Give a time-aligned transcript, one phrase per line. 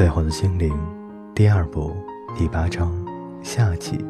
[0.00, 0.74] 最后的精灵，
[1.34, 1.94] 第二部
[2.34, 2.90] 第八章
[3.42, 4.02] 下集。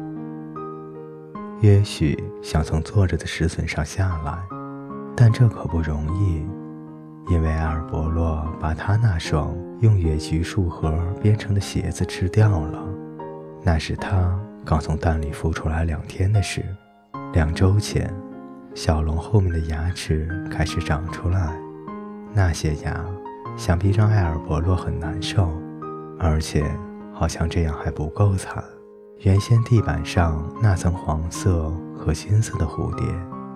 [1.59, 4.41] 也许想从坐着的石笋上下来，
[5.17, 6.47] 但这可不容易，
[7.29, 12.81] 因为埃尔伯洛把他那双用野菊树核编成的鞋子吃掉了。
[13.61, 14.33] 那是他
[14.63, 16.63] 刚从蛋里孵出来两天的事。
[17.33, 18.09] 两周前，
[18.73, 21.53] 小龙后面的牙齿开始长出来，
[22.33, 23.05] 那些牙
[23.57, 25.51] 想必让埃尔伯洛很难受。
[26.23, 26.63] 而且，
[27.11, 28.63] 好像这样还不够惨。
[29.21, 33.03] 原先地板上那层黄色和金色的蝴蝶，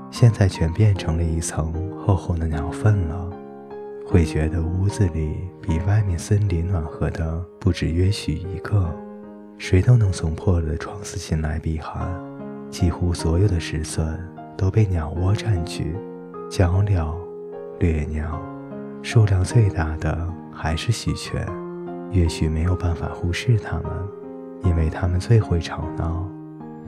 [0.09, 3.29] 现在全变成了一层厚厚的鸟粪了。
[4.07, 8.91] 会觉得屋子里比外面森林暖和的不止约许一个。
[9.59, 12.09] 谁都能从破了的窗子进来避寒。
[12.71, 14.19] 几乎所有的石笋
[14.57, 15.95] 都被鸟窝占据，
[16.49, 17.15] 鹪鸟、
[17.79, 18.41] 掠鸟，
[19.03, 21.45] 数量最大的还是喜鹊。
[22.11, 23.85] 也许没有办法忽视它们。
[24.63, 26.27] 因为它们最会吵闹，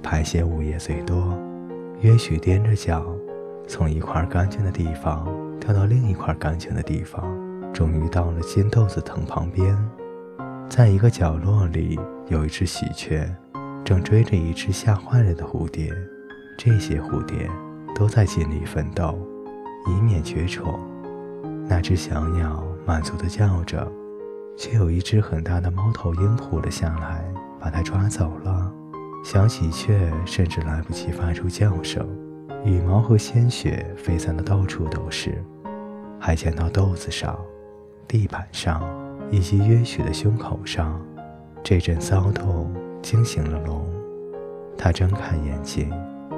[0.02, 1.38] 排泄物也最多。
[2.02, 3.06] 也许踮着脚，
[3.68, 5.28] 从一块干净的地方
[5.60, 7.24] 跳到另一块干净的地方，
[7.72, 9.78] 终于到了金豆子藤旁边。
[10.68, 13.30] 在一个角落里，有一只喜鹊，
[13.84, 15.94] 正追着一只吓坏了的蝴蝶。
[16.58, 17.48] 这些蝴蝶
[17.94, 19.20] 都在尽力奋斗，
[19.88, 20.80] 以免绝宠。
[21.68, 23.88] 那只小鸟满足地叫着，
[24.58, 27.24] 却有一只很大的猫头鹰扑了下来。
[27.60, 28.72] 把它抓走了，
[29.26, 32.08] 小喜鹊甚至来不及发出叫声，
[32.64, 35.44] 羽毛和鲜血飞散的到处都是，
[36.20, 37.38] 还溅到豆子上、
[38.08, 38.82] 地板上
[39.32, 41.02] 以及约许的胸口上。
[41.64, 43.86] 这阵骚动惊醒了龙，
[44.78, 45.92] 他睁开眼睛，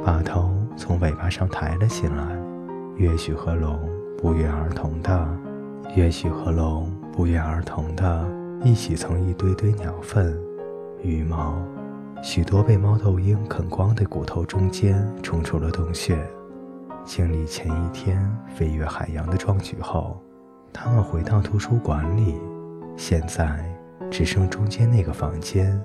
[0.04, 2.16] 把头从尾巴上抬了起来。
[2.96, 3.78] 约许和龙
[4.18, 5.30] 不约而同的，
[5.96, 8.26] 约许和龙不约而同的
[8.64, 10.38] 一起从一堆堆鸟粪。
[11.02, 11.58] 羽毛，
[12.22, 16.18] 许多被猫头鹰啃光的骨头中间冲出了洞穴。
[17.06, 20.22] 经历前一天飞越海洋的壮举后，
[20.74, 22.36] 他们回到图书馆里。
[22.98, 23.66] 现在
[24.12, 25.82] 只剩中间那个房间，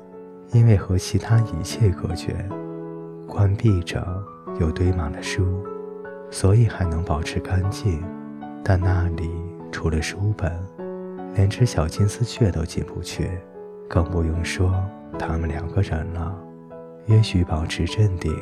[0.50, 2.34] 因为和其他一切隔绝，
[3.28, 4.04] 关闭着，
[4.58, 5.64] 又堆满了书，
[6.28, 8.02] 所以还能保持干净。
[8.64, 9.30] 但那里
[9.70, 10.52] 除了书本，
[11.34, 13.30] 连只小金丝雀都进不去，
[13.88, 14.72] 更不用说。
[15.18, 16.36] 他们两个人了，
[17.06, 18.34] 也许保持镇定，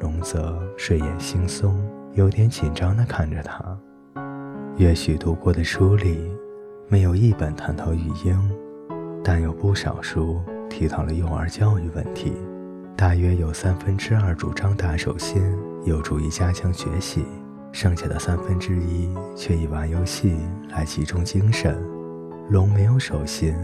[0.00, 1.74] 龙泽睡眼惺忪，
[2.12, 3.78] 有点紧张地看着他。
[4.76, 6.30] 也许读过的书里
[6.88, 8.52] 没有一本谈到育婴，
[9.24, 12.32] 但有不少书提到了幼儿教育问题。
[12.96, 15.42] 大约有三分之二主张打手心
[15.84, 17.24] 有助于加强学习，
[17.72, 20.36] 剩下的三分之一却以玩游戏
[20.70, 21.78] 来集中精神。
[22.50, 23.54] 龙没有手心。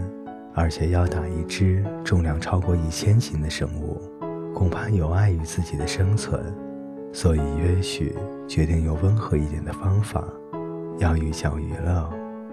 [0.57, 4.01] 而且要打一只重量超过一千斤的生物，
[4.53, 6.41] 恐怕有碍于自己的生存，
[7.11, 8.15] 所以约许
[8.47, 10.23] 决定用温和一点的方法，
[10.97, 12.09] 要寓教于乐。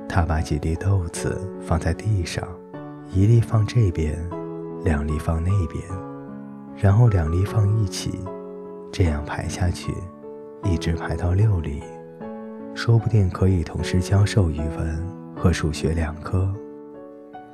[0.09, 2.43] 他把几粒豆子放在地上，
[3.13, 4.19] 一粒放这边，
[4.83, 5.81] 两粒放那边，
[6.77, 8.19] 然后两粒放一起，
[8.91, 9.95] 这样排下去，
[10.65, 11.85] 一直排到六粒，
[12.75, 16.53] 说不定可以同时教授语文和数学两科。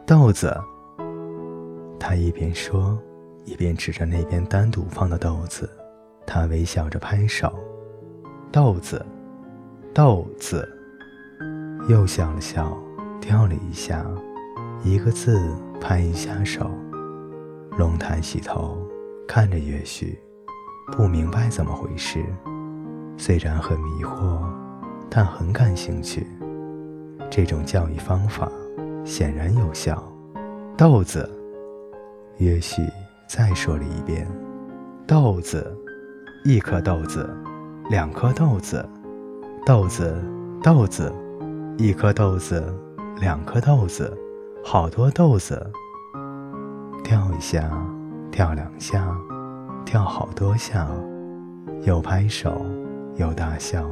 [0.06, 0.56] 豆子，
[1.98, 2.98] 他一边说，
[3.44, 5.68] 一边指着那边单独放的豆子。
[6.26, 7.52] 他微笑着拍手，
[8.52, 9.04] 豆子，
[9.94, 10.68] 豆子，
[11.88, 12.76] 又笑了笑，
[13.20, 14.04] 跳了一下，
[14.84, 15.40] 一个字
[15.80, 16.70] 拍一下手。
[17.78, 18.76] 龙抬起头
[19.26, 20.18] 看着月许，
[20.92, 22.22] 不明白怎么回事，
[23.16, 24.38] 虽然很迷惑，
[25.08, 26.26] 但很感兴趣。
[27.30, 28.50] 这种教育方法。
[29.04, 30.02] 显然有效。
[30.76, 31.26] 豆子，
[32.36, 32.82] 也许
[33.26, 34.28] 再说了一遍：
[35.06, 35.74] 豆子，
[36.44, 37.26] 一颗豆子，
[37.88, 38.86] 两颗豆子，
[39.64, 40.22] 豆子，
[40.62, 41.10] 豆子，
[41.78, 42.62] 一颗豆子，
[43.18, 44.14] 两颗豆子，
[44.62, 45.72] 好多豆子。
[47.02, 47.70] 跳一下，
[48.30, 49.16] 跳两下，
[49.86, 50.86] 跳好多下，
[51.82, 52.60] 又拍手，
[53.16, 53.88] 又大笑。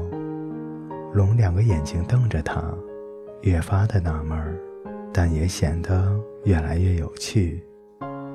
[1.15, 2.63] 龙两个眼睛瞪着他，
[3.43, 4.57] 越发的纳闷儿。
[5.19, 7.63] 但也显得越来越有趣，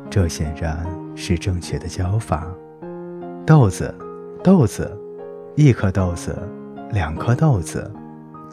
[0.09, 0.83] 这显然
[1.15, 2.47] 是正确的教法。
[3.45, 3.93] 豆子，
[4.43, 4.91] 豆子，
[5.55, 6.35] 一颗豆子，
[6.91, 7.91] 两颗豆子，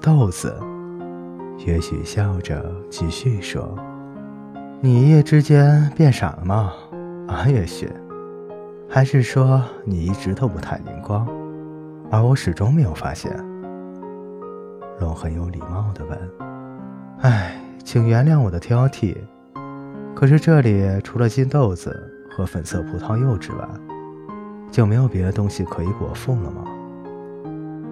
[0.03, 0.55] 豆子。
[1.67, 3.75] 也许笑着继续说
[4.83, 6.75] ：“你一夜之间变傻了吗？
[7.29, 7.91] 啊，也许，
[8.91, 11.27] 还是说你一直都不太灵光，
[12.11, 13.35] 而我始终没有发现？”
[15.01, 16.31] 龙很有礼貌地问
[17.23, 17.55] ：“哎。”
[17.85, 19.17] 请原谅我的挑剔，
[20.15, 23.67] 可是这里除了金豆子和粉色葡萄柚之外，
[24.71, 26.65] 就没有别的东西可以果腹了吗？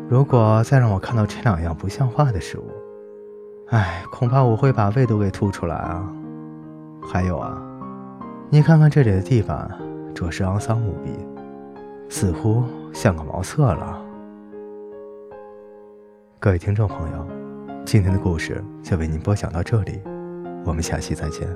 [0.07, 2.71] 如果再让我看到这两样不像话的食物，
[3.69, 6.07] 哎，恐怕我会把胃都给吐出来啊！
[7.11, 7.57] 还有啊，
[8.51, 9.67] 你看看这里的地板，
[10.15, 11.11] 着实肮脏无比，
[12.11, 12.63] 似乎
[12.93, 14.06] 像个茅厕了。
[16.47, 17.27] 各位听众朋友，
[17.85, 20.01] 今天的故事就为您播讲到这里，
[20.65, 21.49] 我们下期再见。